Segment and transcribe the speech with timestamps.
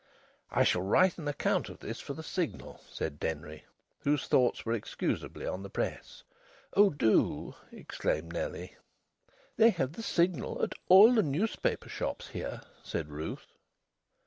[0.49, 3.65] "I shall write an account of this for the Signal," said Denry,
[3.99, 6.23] whose thoughts were excusably on the Press.
[6.73, 8.77] "Oh, do!" exclaimed Nellie.
[9.57, 13.53] "They have the Signal at all the newspaper shops here," said Ruth.